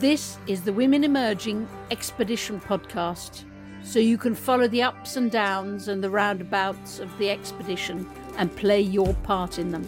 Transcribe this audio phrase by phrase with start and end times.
[0.00, 3.42] This is the Women Emerging Expedition podcast,
[3.82, 8.54] so you can follow the ups and downs and the roundabouts of the expedition and
[8.54, 9.84] play your part in them.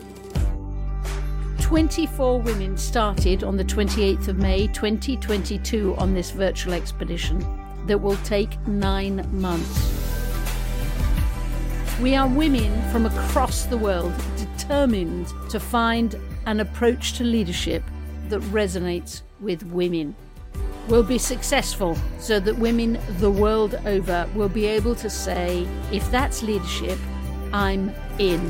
[1.60, 7.38] 24 women started on the 28th of May 2022 on this virtual expedition
[7.86, 9.94] that will take nine months.
[12.02, 17.84] We are women from across the world determined to find an approach to leadership
[18.30, 20.16] that resonates with women.
[20.88, 26.10] We'll be successful so that women the world over will be able to say, if
[26.10, 26.98] that's leadership,
[27.52, 28.40] I'm in.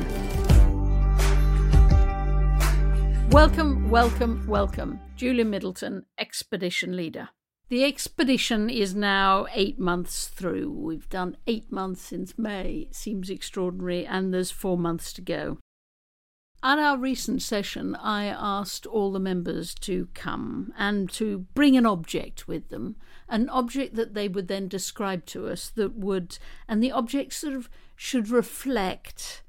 [3.31, 5.01] Welcome, welcome, welcome.
[5.17, 7.29] Julia Middleton, Expedition Leader.
[7.69, 10.73] The expedition is now eight months through.
[10.73, 12.89] We've done eight months since May.
[12.89, 15.59] It seems extraordinary, and there's four months to go.
[16.63, 21.87] At our recent session, I asked all the members to come and to bring an
[21.87, 22.97] object with them,
[23.29, 27.55] an object that they would then describe to us that would, and the object sort
[27.55, 29.43] of should reflect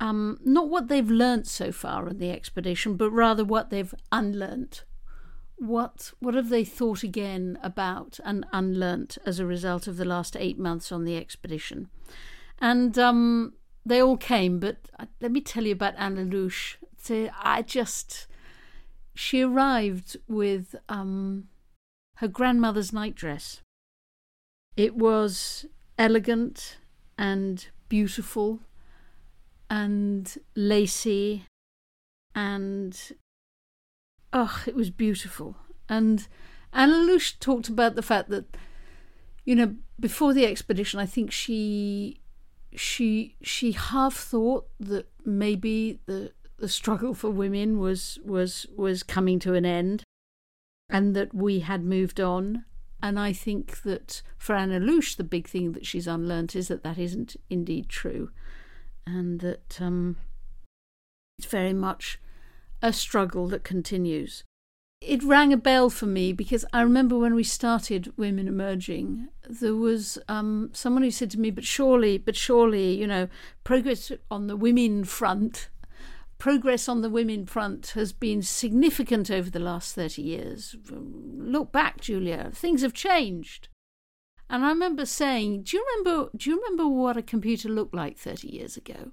[0.00, 4.82] um, not what they've learnt so far on the expedition, but rather what they've unlearnt
[5.58, 10.36] what what have they thought again about and unlearnt as a result of the last
[10.36, 11.88] eight months on the expedition?
[12.60, 13.54] And um,
[13.88, 16.78] they all came, but uh, let me tell you about Anna Lush.
[17.00, 18.26] So I just
[19.14, 21.48] she arrived with um,
[22.16, 23.60] her grandmother's nightdress.
[24.76, 25.66] It was
[25.98, 26.76] elegant
[27.18, 28.60] and beautiful
[29.68, 31.46] and lacy
[32.34, 33.12] and
[34.32, 35.56] oh, it was beautiful.
[35.88, 36.28] And
[36.72, 38.56] Anna Lush talked about the fact that,
[39.44, 42.20] you know, before the expedition, I think she
[42.74, 49.38] she she half thought that maybe the the struggle for women was was was coming
[49.40, 50.02] to an end,
[50.88, 52.64] and that we had moved on.
[53.00, 56.82] And I think that for Anna Lush, the big thing that she's unlearned is that
[56.82, 58.30] that isn't indeed true,
[59.06, 60.16] and that um,
[61.38, 62.18] it's very much
[62.82, 64.44] a struggle that continues.
[65.00, 69.74] It rang a bell for me because I remember when we started Women Emerging, there
[69.74, 73.28] was um, someone who said to me, "But surely, but surely, you know,
[73.64, 75.68] progress on the women front,
[76.38, 80.76] progress on the women front has been significant over the last thirty years.
[80.90, 83.68] Look back, Julia, things have changed."
[84.50, 86.30] And I remember saying, "Do you remember?
[86.36, 89.12] Do you remember what a computer looked like thirty years ago?"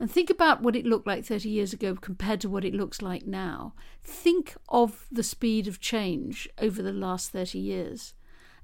[0.00, 3.02] And think about what it looked like 30 years ago compared to what it looks
[3.02, 3.74] like now.
[4.02, 8.12] Think of the speed of change over the last 30 years.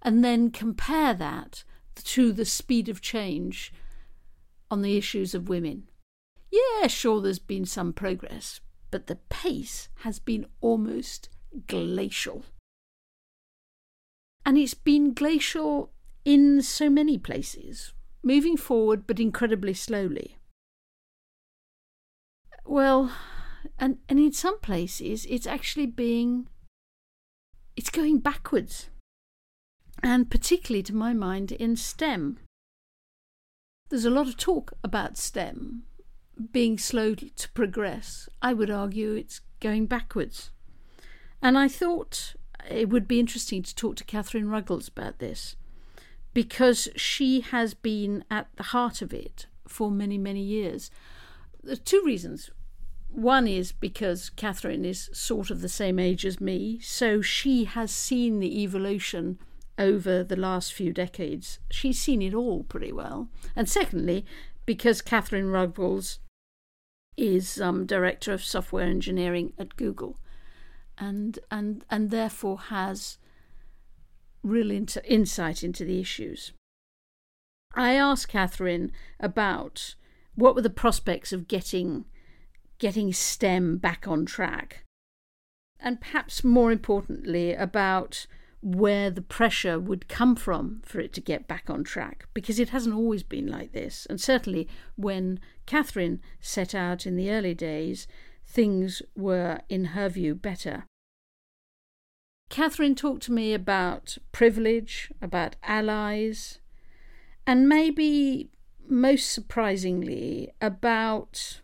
[0.03, 1.65] And then compare that
[1.97, 3.73] to the speed of change
[4.71, 5.89] on the issues of women.
[6.51, 8.61] Yeah, sure, there's been some progress,
[8.91, 11.29] but the pace has been almost
[11.67, 12.45] glacial.
[14.47, 15.93] And it's been glacial
[16.25, 17.93] in so many places,
[18.23, 20.39] moving forward but incredibly slowly.
[22.65, 23.13] Well,
[23.79, 26.49] and and in some places it's actually being
[27.77, 28.89] it's going backwards.
[30.03, 32.39] And particularly to my mind in STEM.
[33.89, 35.85] There's a lot of talk about STEM
[36.53, 38.29] being slow to progress.
[38.41, 40.51] I would argue it's going backwards.
[41.43, 42.35] And I thought
[42.71, 45.57] it would be interesting to talk to Catherine Ruggles about this
[46.35, 50.91] because she has been at the heart of it for many, many years.
[51.63, 52.51] There's two reasons.
[53.09, 57.91] One is because Catherine is sort of the same age as me, so she has
[57.91, 59.39] seen the evolution
[59.79, 61.61] over the last few decades.
[61.71, 63.29] She's seen it all pretty well.
[63.55, 64.27] And secondly,
[64.67, 66.19] because Catherine Ruggles
[67.17, 70.19] is um, director of software engineering at Google,
[70.97, 73.19] and and and therefore has
[74.43, 76.53] real insight into the issues.
[77.75, 79.95] I asked Catherine about
[80.35, 82.05] what were the prospects of getting
[82.79, 84.85] getting STEM back on track.
[85.81, 88.27] And perhaps more importantly, about
[88.61, 92.71] where the pressure would come from for it to get back on track, because it
[92.71, 94.07] hasn't always been like this.
[94.11, 98.09] And certainly when Catherine set out in the early days,
[98.47, 100.85] things were, in her view, better.
[102.49, 106.61] Catherine talked to me about privilege, about allies,
[107.47, 108.51] and maybe
[108.89, 111.61] most surprisingly, about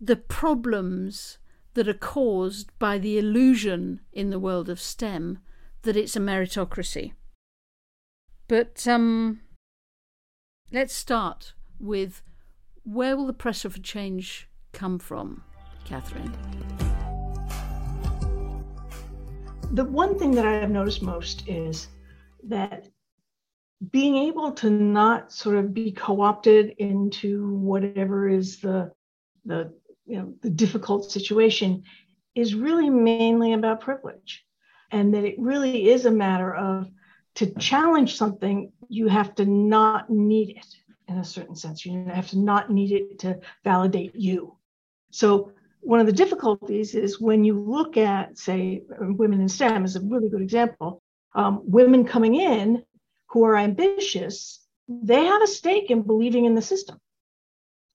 [0.00, 1.38] the problems
[1.74, 5.38] that are caused by the illusion in the world of STEM
[5.82, 7.12] that it's a meritocracy.
[8.48, 9.40] But um,
[10.70, 12.22] let's start with
[12.84, 15.44] where will the pressure for change come from,
[15.84, 16.32] Catherine?
[19.72, 21.88] the one thing that I have noticed most is
[22.44, 22.88] that
[23.90, 28.92] being able to not sort of be co-opted into whatever is the
[29.44, 29.72] the
[30.06, 31.82] you know the difficult situation
[32.34, 34.44] is really mainly about privilege
[34.92, 36.88] and that it really is a matter of
[37.34, 40.66] to challenge something you have to not need it
[41.08, 41.84] in a certain sense.
[41.84, 44.56] You have to not need it to validate you.
[45.10, 49.96] So one of the difficulties is when you look at say women in stem is
[49.96, 51.02] a really good example.
[51.34, 52.84] Um, women coming in
[53.30, 56.98] who are ambitious, they have a stake in believing in the system.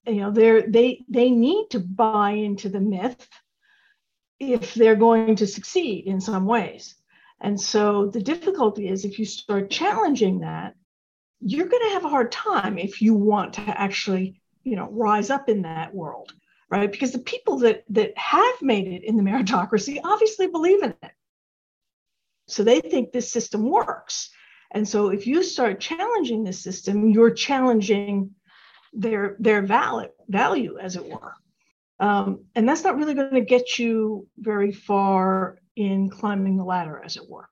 [0.08, 3.28] You know, they're they they need to buy into the myth
[4.40, 6.96] if they're going to succeed in some ways.
[7.40, 10.76] And so the difficulty is if you start challenging that,
[11.40, 15.30] you're going to have a hard time if you want to actually, you know, rise
[15.30, 16.34] up in that world,
[16.70, 16.92] right?
[16.92, 21.12] Because the people that that have made it in the meritocracy obviously believe in it.
[22.48, 24.30] So they think this system works.
[24.72, 28.32] And so if you start challenging the system, you're challenging
[28.94, 31.34] their their valid value, as it were.
[32.00, 37.02] Um, and that's not really going to get you very far in climbing the ladder,
[37.04, 37.50] as it were.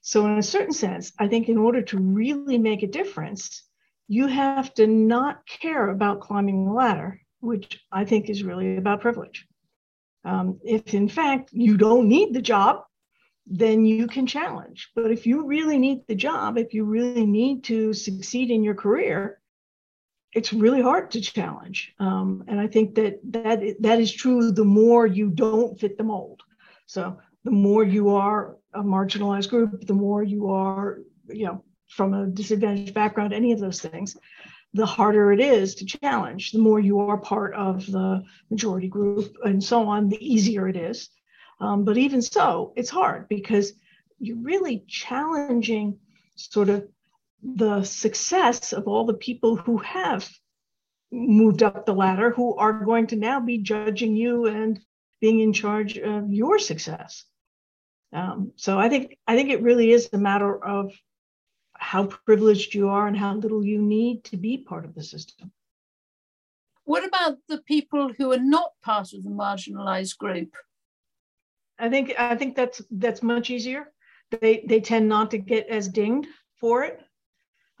[0.00, 3.62] So, in a certain sense, I think in order to really make a difference,
[4.08, 9.00] you have to not care about climbing the ladder, which I think is really about
[9.00, 9.46] privilege.
[10.24, 12.84] Um, if in fact you don't need the job,
[13.46, 14.90] then you can challenge.
[14.94, 18.74] But if you really need the job, if you really need to succeed in your
[18.74, 19.40] career,
[20.38, 21.78] it's really hard to challenge.
[21.98, 24.52] Um, and I think that that that is true.
[24.52, 26.40] The more you don't fit the mold,
[26.86, 32.14] so the more you are a marginalized group, the more you are, you know, from
[32.14, 34.16] a disadvantaged background, any of those things,
[34.74, 36.52] the harder it is to challenge.
[36.52, 40.76] The more you are part of the majority group, and so on, the easier it
[40.76, 41.10] is.
[41.60, 43.72] Um, but even so, it's hard because
[44.20, 45.98] you're really challenging
[46.36, 46.86] sort of
[47.42, 50.28] the success of all the people who have
[51.10, 54.80] moved up the ladder who are going to now be judging you and
[55.20, 57.24] being in charge of your success.
[58.12, 60.92] Um, so I think I think it really is a matter of
[61.74, 65.52] how privileged you are and how little you need to be part of the system.
[66.84, 70.54] What about the people who are not part of the marginalized group?
[71.78, 73.92] I think I think that's that's much easier.
[74.30, 77.00] They they tend not to get as dinged for it.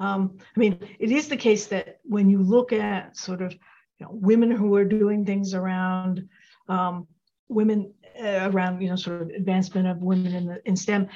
[0.00, 4.06] Um, I mean, it is the case that when you look at sort of you
[4.06, 6.28] know, women who are doing things around
[6.68, 7.08] um,
[7.48, 7.92] women
[8.22, 11.08] uh, around you know sort of advancement of women in the in STEM,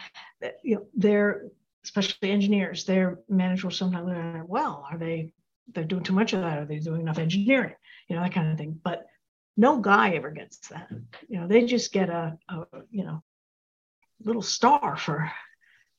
[0.62, 1.44] you know, they're
[1.84, 5.32] especially engineers, their managers will sometimes well, are they
[5.72, 6.58] they're doing too much of that?
[6.58, 7.74] Are they doing enough engineering?
[8.08, 8.78] You know, that kind of thing.
[8.82, 9.06] But
[9.56, 10.88] no guy ever gets that.
[11.28, 13.22] You know, they just get a, a you know
[14.24, 15.30] little star for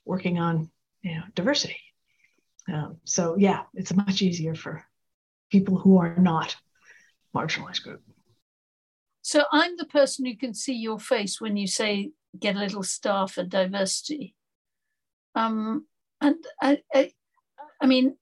[0.06, 0.69] working on
[1.01, 1.80] you know diversity.
[2.71, 4.86] Um, so yeah, it's much easier for
[5.51, 6.56] people who are not
[7.36, 8.01] marginalized group.
[9.21, 12.83] So I'm the person who can see your face when you say get a little
[12.83, 14.36] star for diversity.
[15.36, 15.86] Um,
[16.21, 17.12] and I, I,
[17.81, 18.18] I mean,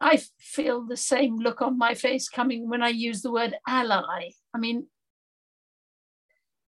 [0.00, 4.30] I feel the same look on my face coming when I use the word ally.
[4.54, 4.86] I mean,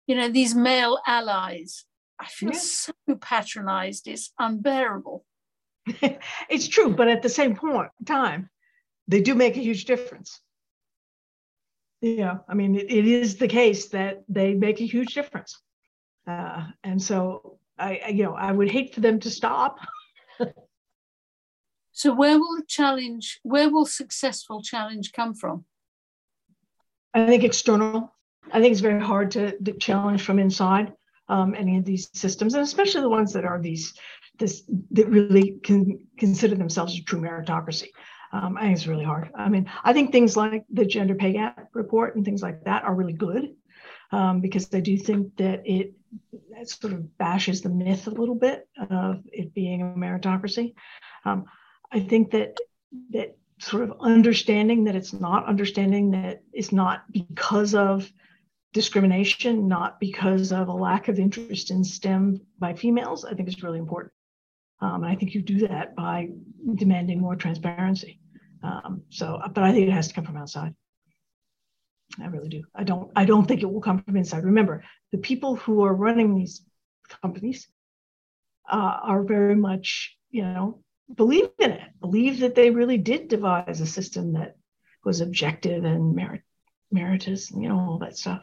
[0.06, 1.84] you know, these male allies,
[2.20, 5.24] I feel so patronized, it's unbearable.
[6.48, 8.50] it's true, but at the same point time,
[9.08, 10.40] they do make a huge difference.
[12.00, 15.60] Yeah, I mean, it, it is the case that they make a huge difference.
[16.26, 19.78] Uh, and so I, I, you know, I would hate for them to stop.
[21.96, 25.64] So where will the challenge, where will successful challenge come from?
[27.14, 28.14] I think external.
[28.52, 30.92] I think it's very hard to, to challenge from inside
[31.30, 33.94] um, any of these systems, and especially the ones that are these
[34.38, 34.62] this
[34.92, 37.88] that really can consider themselves a true meritocracy.
[38.32, 39.30] Um, I think it's really hard.
[39.34, 42.84] I mean, I think things like the gender pay gap report and things like that
[42.84, 43.54] are really good
[44.10, 45.92] um, because I do think that it,
[46.50, 50.74] it, sort of bashes the myth a little bit of it being a meritocracy.
[51.24, 51.44] Um,
[51.92, 52.56] I think that
[53.10, 58.10] that sort of understanding that it's not understanding that it's not because of
[58.72, 63.62] discrimination, not because of a lack of interest in STEM by females, I think is
[63.62, 64.12] really important.
[64.80, 66.28] Um, and I think you do that by
[66.74, 68.20] demanding more transparency.
[68.62, 70.74] Um, so, but I think it has to come from outside.
[72.20, 72.64] I really do.
[72.74, 73.10] I don't.
[73.16, 74.44] I don't think it will come from inside.
[74.44, 76.62] Remember, the people who are running these
[77.22, 77.68] companies
[78.70, 80.82] uh, are very much, you know,
[81.14, 84.56] believe in it, believe that they really did devise a system that
[85.04, 86.42] was objective and merit,
[86.92, 88.42] meritus, you know, all that stuff.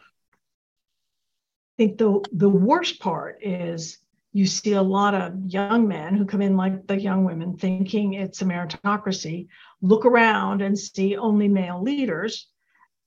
[1.74, 3.98] I think the, the worst part is
[4.34, 8.14] you see a lot of young men who come in like the young women thinking
[8.14, 9.46] it's a meritocracy,
[9.80, 12.48] look around and see only male leaders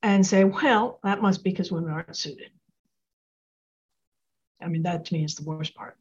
[0.02, 2.48] and say, well, that must be because women aren't suited.
[4.60, 5.98] I mean, that to me is the worst part.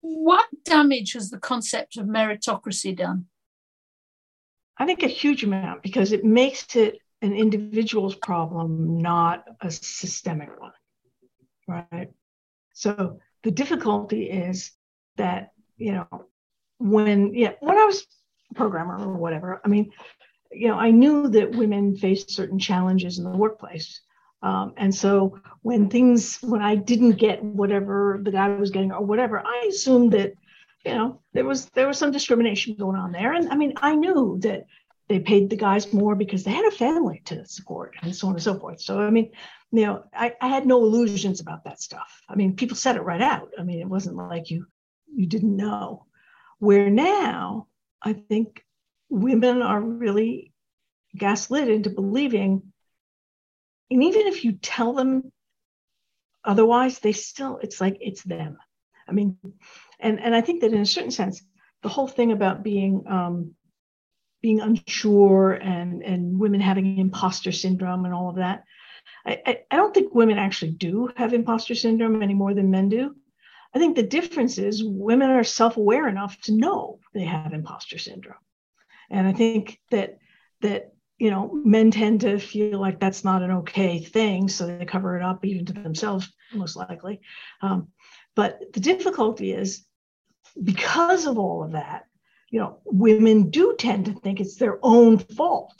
[0.00, 3.26] What damage has the concept of meritocracy done?
[4.78, 10.58] I think a huge amount because it makes it an individual's problem, not a systemic
[10.58, 10.72] one.
[11.66, 12.08] Right.
[12.72, 14.72] So the difficulty is
[15.16, 16.26] that, you know,
[16.78, 18.06] when yeah, when I was
[18.50, 19.90] a programmer or whatever, I mean,
[20.50, 24.00] you know, I knew that women faced certain challenges in the workplace.
[24.42, 29.04] Um, and so when things, when I didn't get whatever the guy was getting or
[29.04, 30.34] whatever, I assumed that,
[30.84, 33.32] you know, there was there was some discrimination going on there.
[33.32, 34.66] And I mean, I knew that
[35.08, 38.34] they paid the guys more because they had a family to support and so on
[38.34, 38.80] and so forth.
[38.80, 39.32] So I mean,
[39.70, 42.22] you know, I, I had no illusions about that stuff.
[42.28, 43.50] I mean, people said it right out.
[43.58, 44.66] I mean, it wasn't like you
[45.14, 46.06] you didn't know.
[46.58, 47.66] Where now,
[48.02, 48.64] I think
[49.08, 50.52] women are really
[51.16, 52.62] gaslit into believing
[53.90, 55.32] and even if you tell them
[56.44, 58.58] otherwise they still it's like it's them
[59.08, 59.36] i mean
[59.98, 61.42] and and i think that in a certain sense
[61.82, 63.54] the whole thing about being um,
[64.42, 68.64] being unsure and and women having imposter syndrome and all of that
[69.26, 72.88] I, I, I don't think women actually do have imposter syndrome any more than men
[72.88, 73.14] do
[73.74, 78.36] i think the difference is women are self-aware enough to know they have imposter syndrome
[79.10, 80.18] and i think that
[80.60, 84.84] that you know, men tend to feel like that's not an okay thing, so they
[84.84, 87.20] cover it up even to themselves, most likely.
[87.60, 87.88] Um,
[88.36, 89.84] but the difficulty is
[90.62, 92.06] because of all of that,
[92.50, 95.74] you know, women do tend to think it's their own fault.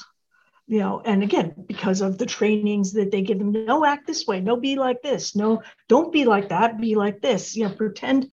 [0.69, 4.27] You know, and again, because of the trainings that they give them, no, act this
[4.27, 7.57] way, no, be like this, no, don't be like that, be like this.
[7.57, 8.31] You know, pretend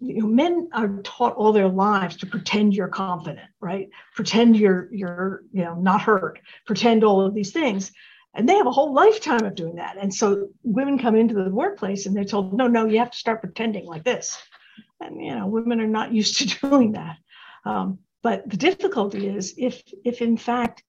[0.00, 3.88] you know, men are taught all their lives to pretend you're confident, right?
[4.16, 6.40] Pretend you're you're you know not hurt.
[6.66, 7.92] Pretend all of these things,
[8.34, 9.96] and they have a whole lifetime of doing that.
[10.00, 13.18] And so women come into the workplace and they're told, no, no, you have to
[13.18, 14.36] start pretending like this,
[15.00, 17.18] and you know, women are not used to doing that.
[17.64, 20.82] Um, but the difficulty is if if in fact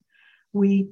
[0.53, 0.89] we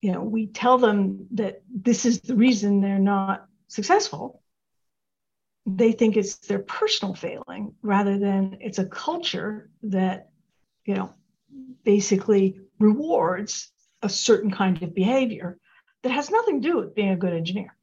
[0.00, 4.42] you know we tell them that this is the reason they're not successful.
[5.66, 10.30] They think it's their personal failing rather than it's a culture that
[10.84, 11.10] you know
[11.84, 13.70] basically rewards
[14.02, 15.58] a certain kind of behavior
[16.02, 17.74] that has nothing to do with being a good engineer.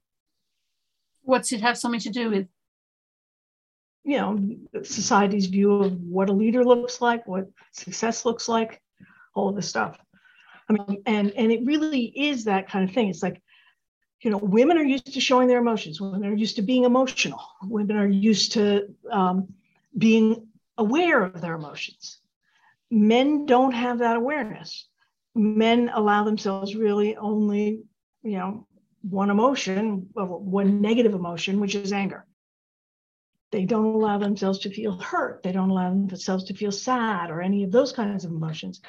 [1.24, 2.48] What's it have something to do with?
[4.06, 8.82] You know society's view of what a leader looks like what success looks like
[9.34, 9.98] all of this stuff
[10.70, 13.42] i mean and and it really is that kind of thing it's like
[14.24, 16.00] you know, women are used to showing their emotions.
[16.00, 17.42] Women are used to being emotional.
[17.64, 19.54] Women are used to um,
[19.98, 22.20] being aware of their emotions.
[22.90, 24.88] Men don't have that awareness.
[25.36, 27.84] Men allow themselves really only,
[28.24, 28.68] you know,
[29.02, 32.26] one emotion, one negative emotion, which is anger.
[33.52, 35.44] They don't allow themselves to feel hurt.
[35.44, 38.82] They don't allow themselves to feel sad or any of those kinds of emotions,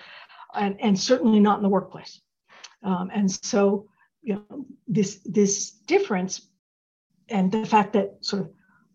[0.56, 2.20] and, and certainly not in the workplace.
[2.82, 3.88] Um, and so
[4.24, 6.48] you know this this difference
[7.28, 8.50] and the fact that sort of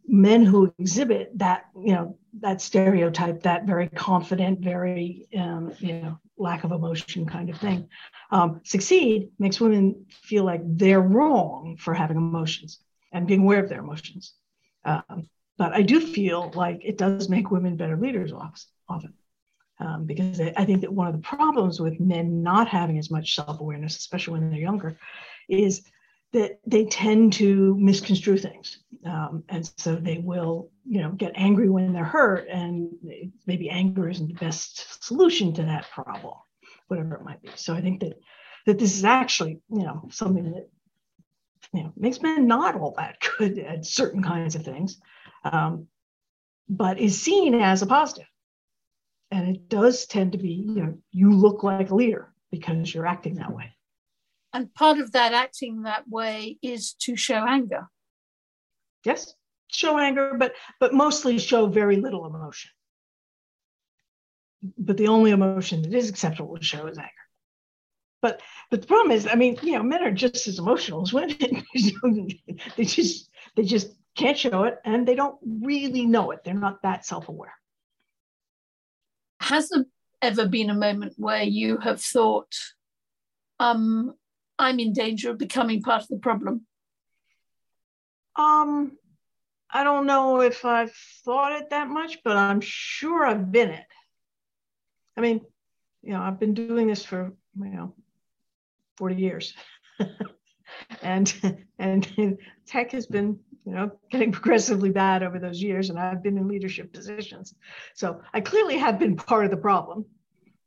[0.07, 6.19] men who exhibit that you know that stereotype that very confident very um, you know
[6.37, 7.87] lack of emotion kind of thing
[8.31, 12.79] um, succeed makes women feel like they're wrong for having emotions
[13.11, 14.33] and being aware of their emotions
[14.85, 18.31] um, but i do feel like it does make women better leaders
[18.87, 19.13] often
[19.79, 23.35] um, because I think that one of the problems with men not having as much
[23.35, 24.97] self-awareness, especially when they're younger,
[25.47, 25.83] is
[26.33, 31.69] that they tend to misconstrue things, um, and so they will, you know, get angry
[31.69, 32.91] when they're hurt, and
[33.47, 36.35] maybe anger isn't the best solution to that problem,
[36.87, 37.49] whatever it might be.
[37.55, 38.19] So I think that
[38.65, 40.69] that this is actually, you know, something that
[41.73, 44.99] you know makes men not all that good at certain kinds of things,
[45.45, 45.87] um,
[46.67, 48.27] but is seen as a positive
[49.31, 53.07] and it does tend to be you know you look like a leader because you're
[53.07, 53.71] acting that way.
[54.51, 57.87] And part of that acting that way is to show anger.
[59.05, 59.33] Yes
[59.69, 62.71] show anger but but mostly show very little emotion.
[64.77, 67.11] But the only emotion that is acceptable to show is anger.
[68.21, 71.13] But but the problem is i mean you know men are just as emotional as
[71.13, 71.37] women.
[72.75, 76.43] They just they just can't show it and they don't really know it.
[76.43, 77.53] They're not that self-aware
[79.49, 79.85] has there
[80.21, 82.53] ever been a moment where you have thought,
[83.59, 84.13] um,
[84.59, 86.67] I'm in danger of becoming part of the problem?
[88.35, 88.91] Um,
[89.71, 90.93] I don't know if I've
[91.25, 93.85] thought it that much, but I'm sure I've been it.
[95.17, 95.41] I mean,
[96.03, 97.95] you know, I've been doing this for, you know,
[98.97, 99.53] 40 years.
[101.01, 101.33] and
[101.79, 102.37] and
[102.67, 106.47] tech has been you know getting progressively bad over those years and i've been in
[106.47, 107.53] leadership positions.
[107.93, 110.05] So i clearly have been part of the problem.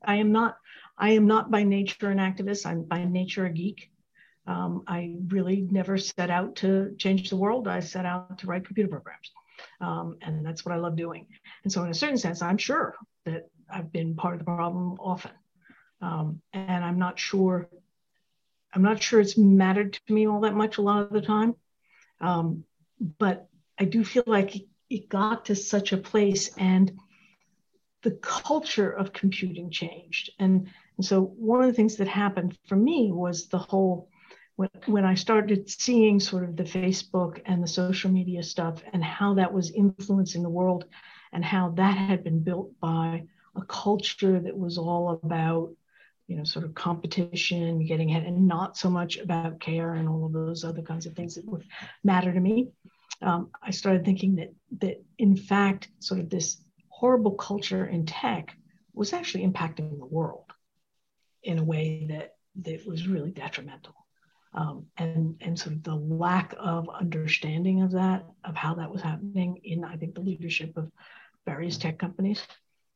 [0.04, 0.56] I am not
[0.96, 2.64] i am not by nature an activist.
[2.64, 3.90] I'm by nature a geek.
[4.46, 7.68] Um, i really never set out to change the world.
[7.68, 9.30] I set out to write computer programs.
[9.80, 11.26] Um, and that's what i love doing.
[11.64, 12.94] And so in a certain sense i'm sure
[13.24, 15.32] that i've been part of the problem often.
[16.00, 17.68] Um, and i'm not sure
[18.74, 21.54] I'm not sure it's mattered to me all that much a lot of the time.
[22.22, 22.64] Um,
[23.18, 24.54] but I do feel like
[24.88, 26.92] it got to such a place and
[28.02, 30.30] the culture of computing changed.
[30.38, 34.08] And, and so one of the things that happened for me was the whole,
[34.56, 39.02] when, when I started seeing sort of the Facebook and the social media stuff and
[39.02, 40.84] how that was influencing the world
[41.32, 43.24] and how that had been built by
[43.56, 45.72] a culture that was all about
[46.32, 50.24] you know, sort of competition, getting ahead, and not so much about care and all
[50.24, 51.64] of those other kinds of things that would
[52.04, 52.70] matter to me.
[53.22, 58.56] Um, I started thinking that that in fact, sort of this horrible culture in tech
[58.92, 60.52] was actually impacting the world
[61.42, 63.94] in a way that that was really detrimental.
[64.54, 69.00] Um, and and sort of the lack of understanding of that, of how that was
[69.00, 70.92] happening in, I think, the leadership of
[71.46, 72.46] various tech companies,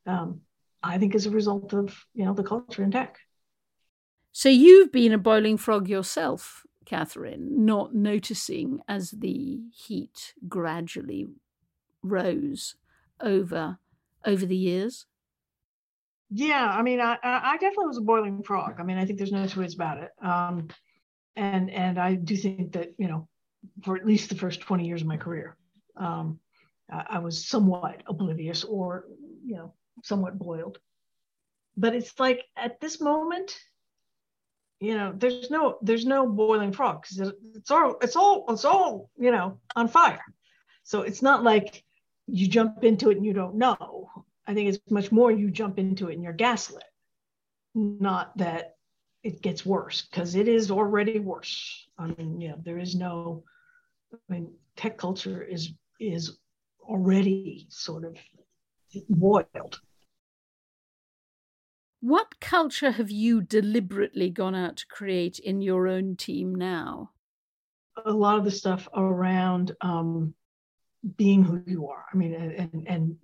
[0.05, 0.43] um,
[0.83, 3.19] I think is a result of you know the culture in tech.
[4.33, 11.27] So you've been a boiling frog yourself, Catherine, not noticing as the heat gradually
[12.03, 12.77] rose
[13.21, 13.79] over
[14.25, 15.07] over the years.
[16.31, 18.77] Yeah, I mean, I, I definitely was a boiling frog.
[18.79, 20.11] I mean, I think there's no two ways about it.
[20.21, 20.69] Um,
[21.37, 23.29] and and I do think that you know,
[23.85, 25.57] for at least the first 20 years of my career,
[25.97, 26.41] um,
[26.91, 29.07] I, I was somewhat oblivious or
[29.45, 30.79] you know, somewhat boiled.
[31.77, 33.57] But it's like at this moment,
[34.81, 39.11] you know there's no there's no boiling frog because it's all it's all it's all
[39.19, 40.25] you know on fire.
[40.85, 41.83] So it's not like
[42.27, 44.11] you jump into it and you don't know.
[44.47, 46.85] I think it's much more you jump into it and you're gaslit
[47.75, 48.77] not that
[49.23, 51.87] it gets worse because it is already worse.
[51.99, 53.45] I mean yeah there is no
[54.13, 56.39] i mean tech culture is is
[56.83, 58.17] already sort of
[59.09, 59.81] boiled
[62.01, 67.11] what culture have you deliberately gone out to create in your own team now?
[68.05, 70.35] A lot of the stuff around um,
[71.17, 72.05] being who you are.
[72.13, 73.17] I mean, and and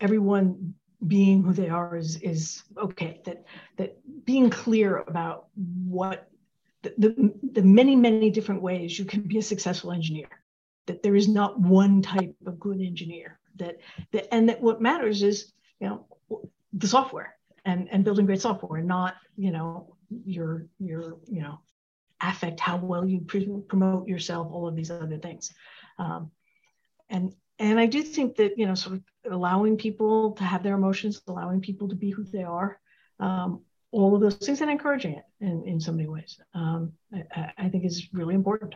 [0.00, 0.74] everyone
[1.06, 3.20] being who they are is is okay.
[3.24, 3.44] That
[3.76, 6.30] that being clear about what
[6.82, 10.28] the, the, the many many different ways you can be a successful engineer.
[10.86, 13.38] That there is not one type of good engineer.
[13.56, 13.76] That
[14.12, 16.06] that and that what matters is you know
[16.72, 19.94] the software and and building great software and not you know
[20.24, 21.60] your your you know
[22.20, 23.20] affect how well you
[23.68, 25.52] promote yourself all of these other things.
[25.98, 26.30] Um,
[27.10, 30.74] and and i do think that you know sort of allowing people to have their
[30.74, 32.80] emotions allowing people to be who they are
[33.18, 37.52] um, all of those things and encouraging it in, in so many ways um, I,
[37.58, 38.74] I think is really important.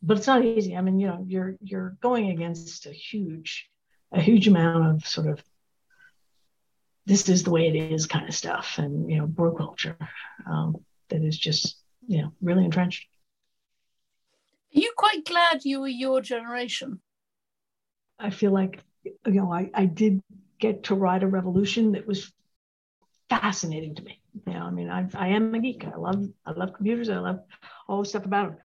[0.00, 0.76] But it's not easy.
[0.76, 3.68] I mean you know you're you're going against a huge
[4.12, 5.42] a huge amount of sort of
[7.08, 9.96] this is the way it is kind of stuff and you know bro culture
[10.46, 10.76] um,
[11.08, 13.06] that is just you know really entrenched.
[14.76, 17.00] Are you quite glad you were your generation?
[18.18, 20.22] I feel like you know i, I did
[20.60, 22.30] get to ride a revolution that was
[23.30, 24.20] fascinating to me.
[24.46, 25.86] You know i mean I, I am a geek.
[25.86, 27.08] I love i love computers.
[27.08, 27.40] I love
[27.88, 28.58] all the stuff about them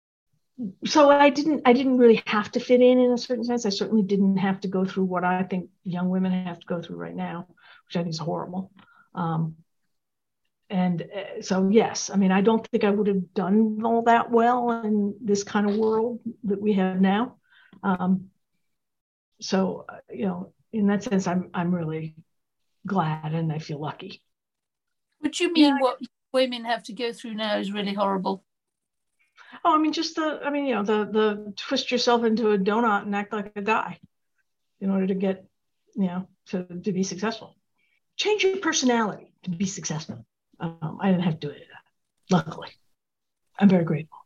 [0.84, 3.64] so i didn't i didn't really have to fit in in a certain sense.
[3.64, 6.82] I certainly didn't have to go through what i think young women have to go
[6.82, 7.46] through right now
[7.92, 8.70] which I think is horrible.
[9.14, 9.56] Um,
[10.70, 14.30] and uh, so, yes, I mean, I don't think I would have done all that
[14.30, 17.36] well in this kind of world that we have now.
[17.82, 18.30] Um,
[19.42, 22.14] so, uh, you know, in that sense, I'm I'm really
[22.86, 24.22] glad and I feel lucky.
[25.20, 25.78] Would you mean yeah.
[25.78, 25.98] what
[26.32, 28.42] women have to go through now is really horrible?
[29.64, 32.58] Oh, I mean, just the, I mean, you know, the the twist yourself into a
[32.58, 33.98] donut and act like a guy
[34.80, 35.44] in order to get,
[35.94, 37.56] you know, to, to be successful
[38.16, 40.24] change your personality to be successful.
[40.60, 41.66] Um, I didn't have to do it.
[42.30, 42.70] Luckily,
[43.58, 44.18] I'm very grateful.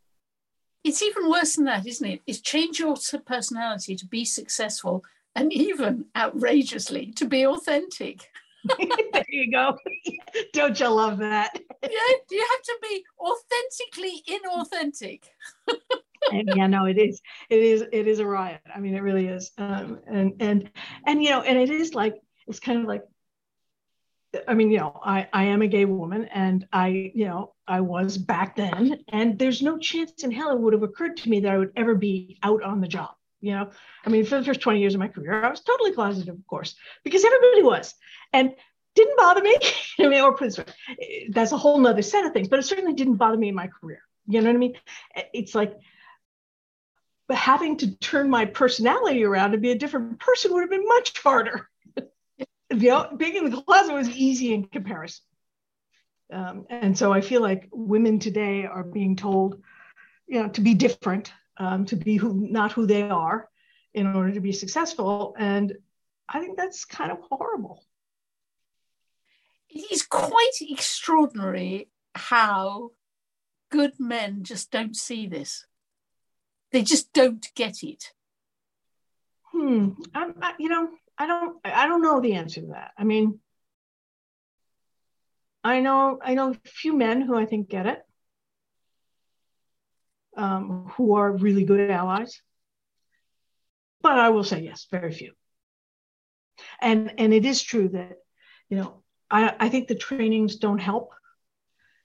[0.83, 2.21] It's even worse than that, isn't it?
[2.25, 2.95] It's change your
[3.25, 5.03] personality to be successful
[5.35, 8.29] and even outrageously to be authentic.
[8.77, 9.77] there you go.
[10.53, 11.51] Don't you love that?
[11.83, 11.89] yeah,
[12.31, 15.23] you have to be authentically inauthentic.
[16.31, 17.21] and yeah, no, it is.
[17.49, 17.83] It is.
[17.91, 18.61] It is a riot.
[18.73, 19.51] I mean, it really is.
[19.57, 20.71] Um, and and
[21.05, 22.15] and you know, and it is like
[22.47, 23.03] it's kind of like.
[24.47, 27.81] I mean, you know, I I am a gay woman, and I you know I
[27.81, 31.41] was back then, and there's no chance in hell it would have occurred to me
[31.41, 33.11] that I would ever be out on the job.
[33.39, 33.69] You know,
[34.05, 36.45] I mean, for the first 20 years of my career, I was totally closeted, of
[36.47, 37.93] course, because everybody was.
[38.33, 38.55] And
[38.97, 39.55] didn't bother me.
[39.99, 40.35] I mean, or
[41.29, 43.67] that's a whole nother set of things, but it certainly didn't bother me in my
[43.67, 44.01] career.
[44.27, 44.73] You know what I mean?
[45.33, 45.77] It's like
[47.29, 51.17] having to turn my personality around to be a different person would have been much
[51.19, 51.69] harder.
[52.69, 55.23] You know, being in the closet was easy in comparison.
[56.31, 59.61] Um, and so I feel like women today are being told,
[60.27, 63.49] you know, to be different, um, to be who not who they are,
[63.93, 65.35] in order to be successful.
[65.37, 65.73] And
[66.27, 67.83] I think that's kind of horrible.
[69.69, 72.91] It is quite extraordinary how
[73.69, 75.65] good men just don't see this.
[76.71, 78.11] They just don't get it.
[79.51, 79.91] Hmm.
[80.13, 81.57] I, I, you know, I don't.
[81.65, 82.91] I don't know the answer to that.
[82.97, 83.39] I mean,
[85.63, 86.19] I know.
[86.21, 88.03] I know a few men who I think get it,
[90.37, 92.41] um, who are really good allies.
[94.01, 95.33] But I will say yes, very few.
[96.81, 98.17] And and it is true that,
[98.69, 101.11] you know, I, I think the trainings don't help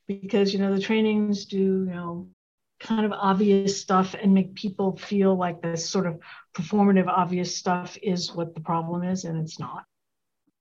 [0.07, 2.29] because you know the trainings do you know
[2.83, 6.19] kind of obvious stuff and make people feel like this sort of
[6.55, 9.85] performative obvious stuff is what the problem is and it's not.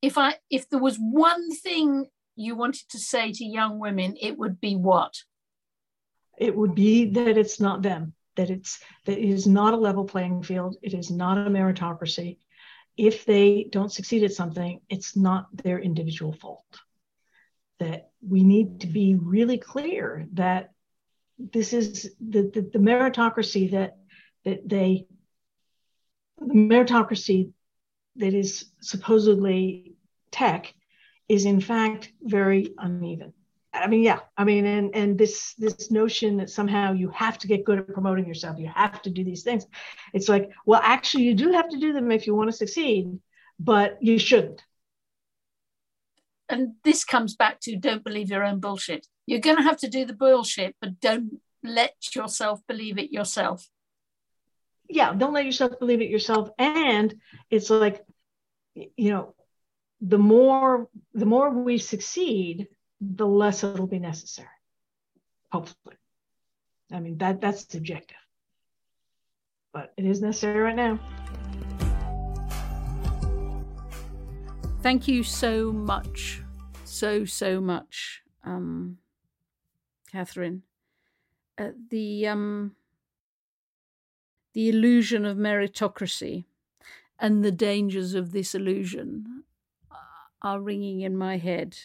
[0.02, 4.38] If i if there was one thing you wanted to say to young women it
[4.38, 5.14] would be what?
[6.38, 10.06] It would be that it's not them that it's that it is not a level
[10.06, 10.78] playing field.
[10.82, 12.38] It is not a meritocracy.
[12.98, 16.66] If they don't succeed at something it's not their individual fault.
[17.80, 20.72] That we need to be really clear that
[21.54, 23.98] this is the, the, the meritocracy that
[24.46, 25.08] that they
[26.40, 27.52] the meritocracy
[28.16, 29.94] that is supposedly
[30.32, 30.74] tech
[31.30, 33.34] is in fact very uneven.
[33.74, 37.48] I mean, yeah, I mean, and and this this notion that somehow you have to
[37.48, 39.66] get good at promoting yourself, you have to do these things.
[40.14, 43.20] It's like, well, actually, you do have to do them if you want to succeed,
[43.60, 44.62] but you shouldn't
[46.52, 49.08] and this comes back to don't believe your own bullshit.
[49.26, 53.68] You're going to have to do the bullshit, but don't let yourself believe it yourself.
[54.90, 56.50] Yeah, don't let yourself believe it yourself.
[56.58, 57.16] And
[57.50, 58.04] it's like,
[58.76, 59.36] you know,
[60.02, 62.68] the more the more we succeed,
[63.00, 64.48] the less it'll be necessary.
[65.52, 65.96] Hopefully,
[66.92, 68.18] I mean that that's subjective,
[69.72, 71.00] but it is necessary right now.
[74.82, 76.42] Thank you so much,
[76.86, 78.98] so, so much, um,
[80.12, 80.64] Catherine.
[81.58, 82.76] Uh, the, um,
[84.54, 86.46] the illusion of meritocracy
[87.20, 89.44] and the dangers of this illusion
[90.42, 91.78] are ringing in my head.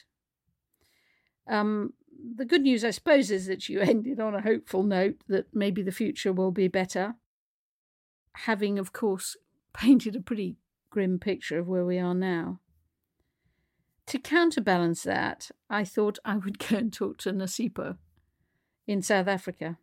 [1.46, 1.92] Um,
[2.36, 5.82] the good news, I suppose, is that you ended on a hopeful note that maybe
[5.82, 7.14] the future will be better.
[8.32, 9.36] Having, of course,
[9.72, 10.56] painted a pretty
[10.90, 12.60] grim picture of where we are now
[14.06, 17.98] to counterbalance that, I thought I would go and talk to Nosipho
[18.86, 19.78] in South Africa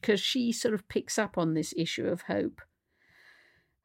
[0.00, 2.60] because she sort of picks up on this issue of hope.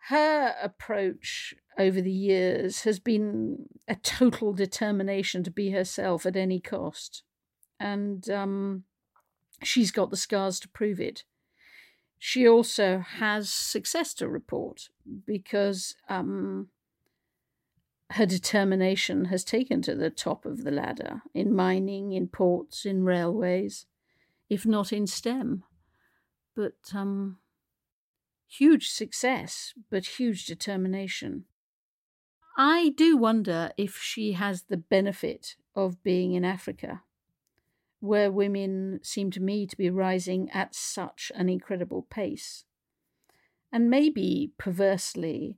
[0.08, 6.60] Her approach over the years has been a total determination to be herself at any
[6.60, 7.24] cost.
[7.80, 8.84] And um,
[9.62, 11.24] she's got the scars to prove it.
[12.20, 14.90] She also has success to report
[15.26, 16.70] because um,
[18.12, 23.04] her determination has taken to the top of the ladder in mining, in ports, in
[23.04, 23.88] railways,
[24.54, 25.64] if not in STEM.
[26.56, 27.40] But um,
[28.48, 31.46] huge success, but huge determination.
[32.56, 37.02] I do wonder if she has the benefit of being in Africa,
[38.00, 42.66] where women seem to me to be rising at such an incredible pace.
[43.72, 45.58] And maybe, perversely,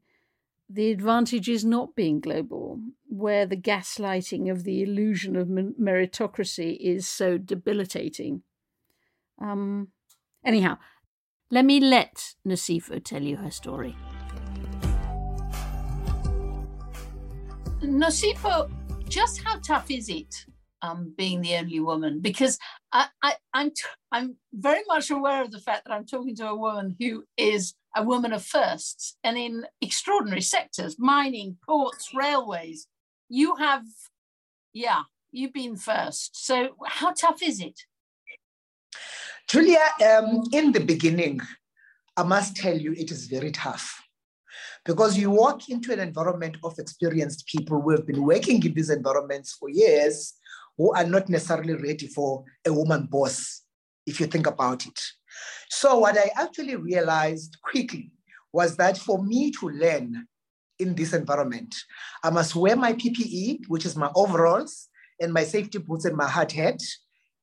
[0.69, 2.79] the advantage is not being global,
[3.10, 8.43] where the gaslighting of the illusion of meritocracy is so debilitating.
[9.41, 9.89] Um,
[10.45, 10.77] anyhow,
[11.51, 13.95] let me let Nosipho tell you her story.
[17.81, 18.71] Nosipho,
[19.07, 20.33] just how tough is it
[20.81, 22.19] um, being the only woman?
[22.19, 22.57] Because
[22.91, 26.47] I, I, I'm, t- I'm very much aware of the fact that I'm talking to
[26.47, 32.87] a woman who is a woman of firsts and in extraordinary sectors mining ports railways
[33.29, 33.83] you have
[34.73, 37.79] yeah you've been first so how tough is it
[39.47, 41.39] Julia, um, in the beginning,
[42.17, 44.01] I must tell you, it is very tough
[44.86, 48.89] because you walk into an environment of experienced people who have been working in these
[48.89, 50.34] environments for years
[50.77, 53.62] who are not necessarily ready for a woman boss,
[54.05, 54.99] if you think about it.
[55.69, 58.12] So, what I actually realized quickly
[58.53, 60.27] was that for me to learn
[60.79, 61.75] in this environment,
[62.23, 64.88] I must wear my PPE, which is my overalls
[65.19, 66.81] and my safety boots and my hard hat,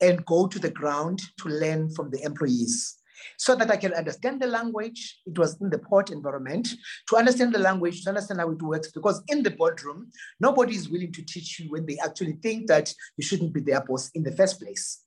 [0.02, 2.98] and go to the ground to learn from the employees
[3.38, 5.20] so that I can understand the language.
[5.26, 6.68] It was in the port environment
[7.08, 8.90] to understand the language, to understand how it works.
[8.90, 10.10] Because in the boardroom,
[10.40, 13.80] nobody is willing to teach you when they actually think that you shouldn't be their
[13.80, 15.04] boss in the first place.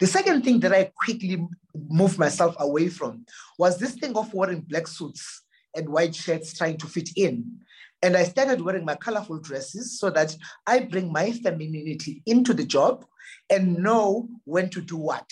[0.00, 1.44] The second thing that I quickly
[1.88, 3.24] moved myself away from
[3.58, 5.42] was this thing of wearing black suits
[5.74, 7.60] and white shirts trying to fit in.
[8.02, 12.64] And I started wearing my colorful dresses so that I bring my femininity into the
[12.64, 13.04] job
[13.50, 15.30] and know when to do what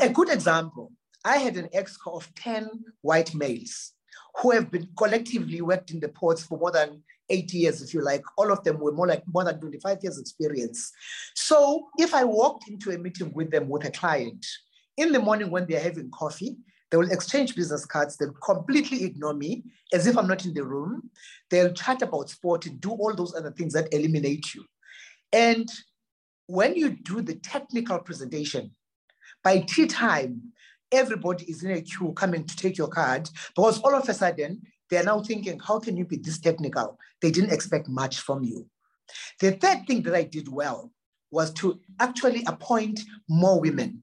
[0.00, 0.92] a good example
[1.24, 2.70] I had an exco of 10
[3.02, 3.92] white males
[4.40, 8.02] who have been collectively worked in the ports for more than eight years, if you
[8.02, 8.22] like.
[8.38, 10.90] All of them were more like more than 25 years experience.
[11.34, 14.46] So if I walked into a meeting with them with a client,
[14.96, 16.56] in the morning when they're having coffee,
[16.90, 18.16] they will exchange business cards.
[18.16, 21.10] They'll completely ignore me as if I'm not in the room.
[21.50, 24.64] They'll chat about sport and do all those other things that eliminate you.
[25.32, 25.68] And
[26.46, 28.72] when you do the technical presentation,
[29.44, 30.52] by tea time,
[30.92, 34.62] everybody is in a queue coming to take your card because all of a sudden
[34.90, 36.98] they're now thinking, how can you be this technical?
[37.22, 38.66] They didn't expect much from you.
[39.38, 40.90] The third thing that I did well
[41.30, 44.02] was to actually appoint more women.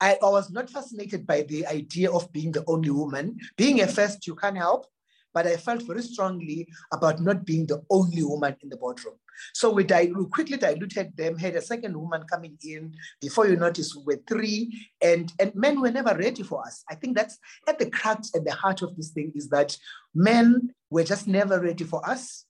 [0.00, 3.38] I, I was not fascinated by the idea of being the only woman.
[3.56, 4.86] Being a first, you can't help,
[5.32, 9.16] but I felt very strongly about not being the only woman in the boardroom.
[9.52, 12.94] So we, we quickly diluted them, had a second woman coming in.
[13.20, 16.82] Before you notice, we were three, and, and men were never ready for us.
[16.90, 19.76] I think that's at the crux and the heart of this thing is that
[20.14, 22.44] men were just never ready for us.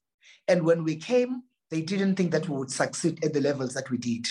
[0.48, 3.90] And when we came, they didn't think that we would succeed at the levels that
[3.90, 4.26] we did.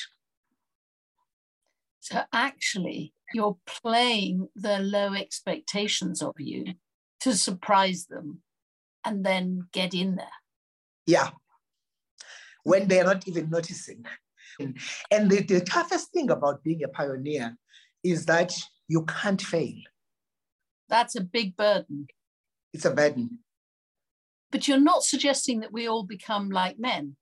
[2.05, 6.75] So actually, you're playing the low expectations of you
[7.21, 8.43] to surprise them
[9.03, 10.27] and then get in there.
[11.07, 11.31] Yeah,
[12.63, 14.05] when they're not even noticing.
[14.59, 17.57] And the, the toughest thing about being a pioneer
[18.03, 18.53] is that
[18.87, 19.73] you can't fail.
[20.87, 22.05] That's a big burden.
[22.71, 23.39] It's a burden.
[24.51, 27.15] But you're not suggesting that we all become like men.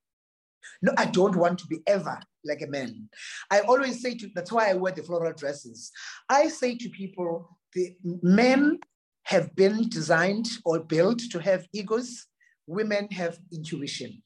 [0.82, 3.10] No, I don't want to be ever like a man.
[3.49, 5.91] I always say to, that's why I wear the floral dresses.
[6.29, 8.79] I say to people, the men
[9.23, 12.25] have been designed or built to have egos.
[12.67, 14.21] Women have intuition.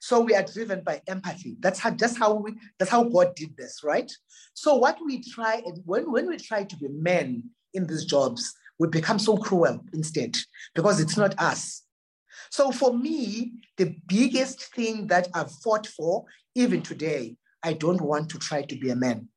[0.00, 1.56] So we are driven by empathy.
[1.60, 4.12] That's how just how we that's how God did this, right?
[4.52, 8.52] So what we try and when, when we try to be men in these jobs,
[8.78, 10.36] we become so cruel instead
[10.74, 11.84] because it's not us.
[12.50, 16.24] So for me, the biggest thing that I've fought for,
[16.54, 19.28] even today, I don't want to try to be a man.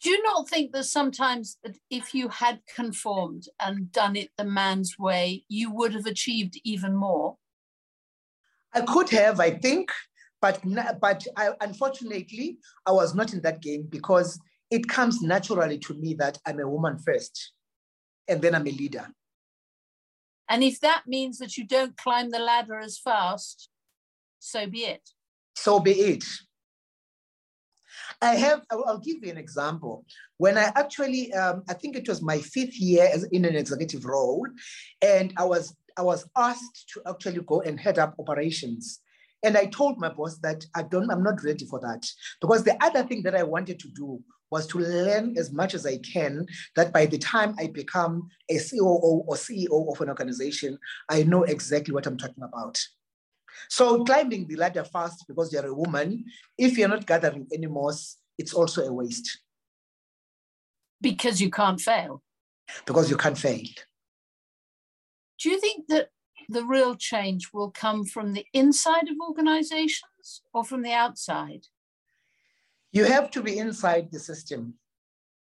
[0.00, 4.44] Do you not think that sometimes that if you had conformed and done it the
[4.44, 7.36] man's way, you would have achieved even more?
[8.72, 9.90] I could have, I think,
[10.40, 10.60] but
[11.00, 14.38] but I, unfortunately, I was not in that game because
[14.70, 17.52] it comes naturally to me that I'm a woman first,
[18.28, 19.08] and then I'm a leader.
[20.48, 23.70] And if that means that you don't climb the ladder as fast,
[24.38, 25.08] so be it.
[25.56, 26.24] So be it.
[28.22, 30.04] I have, I'll give you an example.
[30.38, 34.46] When I actually, um, I think it was my fifth year in an executive role,
[35.02, 39.00] and I was I was asked to actually go and head up operations.
[39.44, 42.04] And I told my boss that I don't, I'm not ready for that.
[42.40, 45.84] Because the other thing that I wanted to do was to learn as much as
[45.84, 50.78] I can that by the time I become a COO or CEO of an organization,
[51.10, 52.80] I know exactly what I'm talking about.
[53.68, 56.24] So climbing the ladder fast because you're a woman,
[56.58, 59.40] if you're not gathering any moss, it's also a waste.
[61.00, 62.22] Because you can't fail.
[62.86, 63.62] Because you can't fail.
[65.40, 66.08] Do you think that
[66.48, 71.66] the real change will come from the inside of organizations or from the outside?
[72.92, 74.74] You have to be inside the system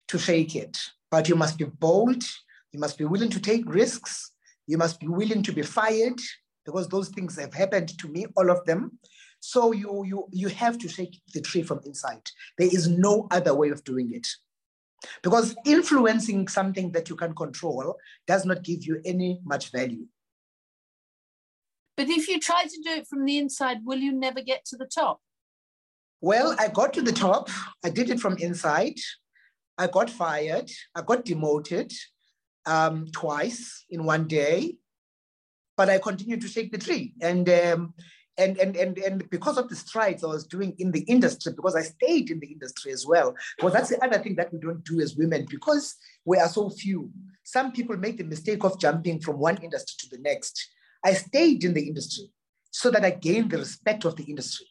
[0.07, 0.77] to shake it,
[1.09, 2.23] but you must be bold.
[2.71, 4.31] You must be willing to take risks.
[4.67, 6.19] You must be willing to be fired
[6.65, 8.97] because those things have happened to me, all of them.
[9.39, 12.21] So you, you, you have to shake the tree from inside.
[12.57, 14.27] There is no other way of doing it.
[15.23, 17.95] Because influencing something that you can control
[18.27, 20.05] does not give you any much value.
[21.97, 24.77] But if you try to do it from the inside, will you never get to
[24.77, 25.19] the top?
[26.21, 27.49] Well, I got to the top.
[27.83, 28.99] I did it from inside.
[29.77, 31.91] I got fired, I got demoted
[32.67, 34.75] um, twice in one day,
[35.81, 37.15] but I continued to shake the tree.
[37.21, 37.95] And um,
[38.37, 41.75] and, and, and, and because of the strides I was doing in the industry, because
[41.75, 44.83] I stayed in the industry as well, well, that's the other thing that we don't
[44.85, 47.09] do as women, because we are so few.
[47.43, 50.69] Some people make the mistake of jumping from one industry to the next.
[51.03, 52.25] I stayed in the industry
[52.69, 54.67] so that I gained the respect of the industry.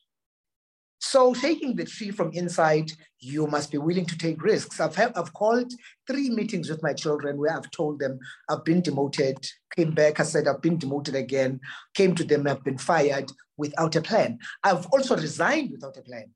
[1.01, 4.81] So taking the tree from inside, you must be willing to take risks.
[4.81, 5.73] I've, have, I've called
[6.07, 8.19] three meetings with my children where I've told them
[8.51, 9.39] I've been demoted,
[9.75, 11.61] came back, I said I've been demoted again,
[11.95, 14.39] came to them, I've been fired without a plan.
[14.63, 16.33] I've also resigned without a plan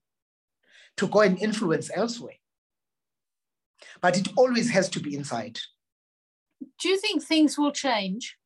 [0.97, 2.37] to go and influence elsewhere.
[4.01, 5.59] But it always has to be inside.
[6.81, 8.39] Do you think things will change?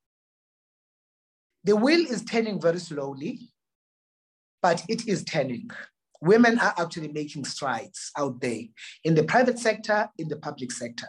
[1.62, 3.50] The wheel is turning very slowly,
[4.60, 5.70] but it is turning
[6.20, 8.62] women are actually making strides out there
[9.04, 11.08] in the private sector, in the public sector,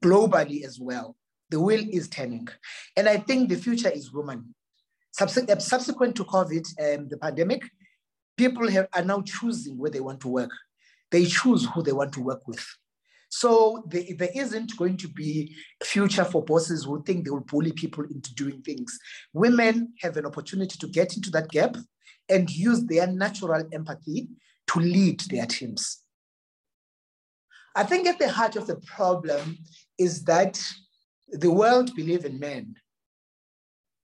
[0.00, 1.16] globally as well.
[1.50, 2.48] The wheel is turning.
[2.96, 4.54] And I think the future is women.
[5.12, 7.62] Subsequent to COVID, um, the pandemic,
[8.36, 10.50] people have, are now choosing where they want to work.
[11.10, 12.64] They choose who they want to work with.
[13.30, 17.72] So there, there isn't going to be future for bosses who think they will bully
[17.72, 18.98] people into doing things.
[19.32, 21.76] Women have an opportunity to get into that gap
[22.28, 24.28] and use their natural empathy
[24.68, 26.02] to lead their teams.
[27.74, 29.58] I think at the heart of the problem
[29.98, 30.60] is that
[31.28, 32.74] the world believes in men.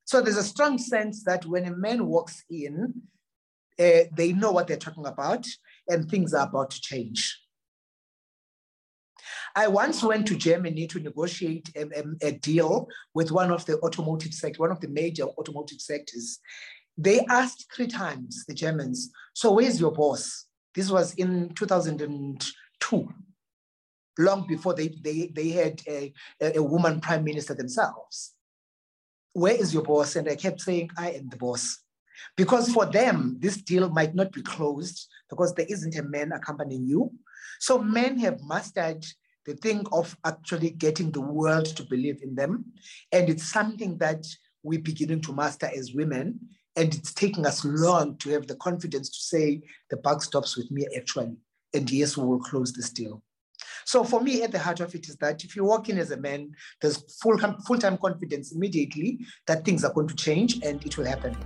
[0.04, 2.94] So there's a strong sense that when a man walks in,
[3.78, 5.46] uh, they know what they're talking about
[5.88, 7.36] and things are about to change.
[9.56, 13.78] I once went to Germany to negotiate a, a, a, deal with one of the
[13.80, 16.40] automotive sector, one of the major automotive sectors.
[16.96, 20.46] They asked three times, the Germans, so where's your boss?
[20.74, 23.14] This was in 2002,
[24.18, 28.34] long before they, they, they had a, a woman prime minister themselves.
[29.32, 30.14] Where is your boss?
[30.14, 31.80] And I kept saying, I am the boss.
[32.36, 36.86] Because for them, this deal might not be closed because there isn't a man accompanying
[36.86, 37.10] you.
[37.60, 39.04] So men have mastered
[39.46, 42.64] the thing of actually getting the world to believe in them.
[43.12, 44.24] And it's something that
[44.62, 46.40] we're beginning to master as women.
[46.76, 50.70] And it's taking us long to have the confidence to say, the buck stops with
[50.70, 51.36] me actually.
[51.72, 53.22] And yes, we will close this deal.
[53.84, 56.10] So for me, at the heart of it is that if you walk in as
[56.10, 60.96] a man, there's full full-time confidence immediately that things are going to change and it
[60.96, 61.36] will happen.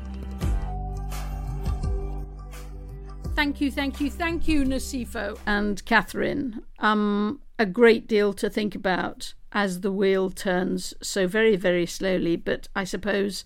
[3.34, 6.62] Thank you, thank you, thank you, Nosipho and Catherine.
[6.80, 12.36] Um, a great deal to think about as the wheel turns so very, very slowly,
[12.36, 13.44] but I suppose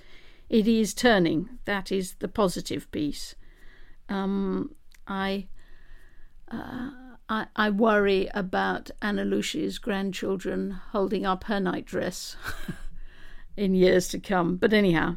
[0.52, 1.48] it is turning.
[1.64, 3.34] That is the positive piece.
[4.10, 4.74] Um,
[5.08, 5.48] I,
[6.50, 6.90] uh,
[7.26, 12.36] I, I worry about Anna Lucy's grandchildren holding up her nightdress
[13.56, 14.56] in years to come.
[14.56, 15.16] But anyhow,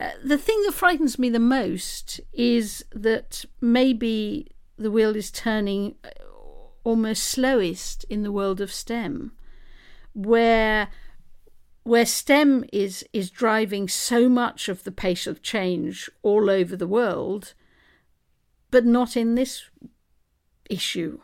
[0.00, 5.96] uh, the thing that frightens me the most is that maybe the wheel is turning
[6.02, 6.08] uh,
[6.82, 9.32] almost slowest in the world of STEM,
[10.14, 10.88] where
[11.84, 16.88] where STEM is is driving so much of the pace of change all over the
[16.88, 17.54] world,
[18.70, 19.70] but not in this
[20.68, 21.20] issue.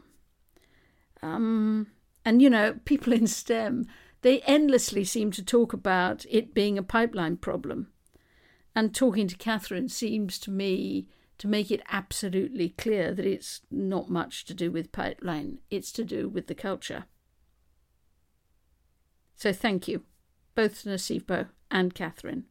[1.23, 1.88] Um,
[2.25, 3.87] and you know, people in STEM
[4.23, 7.90] they endlessly seem to talk about it being a pipeline problem,
[8.77, 14.11] and talking to Catherine seems to me to make it absolutely clear that it's not
[14.11, 17.07] much to do with pipeline; it's to do with the culture.
[19.35, 20.05] So thank you
[20.55, 22.45] both Nosipho and Catherine.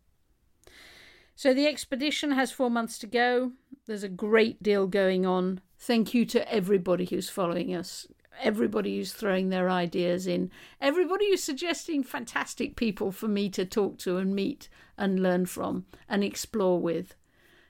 [1.35, 3.53] So the expedition has four months to go.
[3.85, 5.61] There's a great deal going on.
[5.77, 8.07] Thank you to everybody who's following us,
[8.41, 13.97] everybody who's throwing their ideas in, everybody who's suggesting fantastic people for me to talk
[13.99, 17.15] to and meet and learn from and explore with.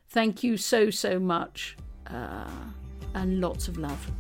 [0.08, 1.78] Thank you so, so much.
[2.08, 2.50] Uh,
[3.14, 4.12] and lots of love.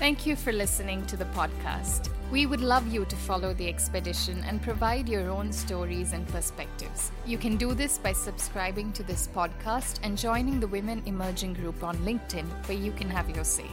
[0.00, 2.08] Thank you for listening to the podcast.
[2.30, 7.12] We would love you to follow the expedition and provide your own stories and perspectives.
[7.26, 11.84] You can do this by subscribing to this podcast and joining the Women Emerging group
[11.84, 13.66] on LinkedIn, where you can have your say.